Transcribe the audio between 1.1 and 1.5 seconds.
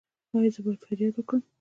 وکړم؟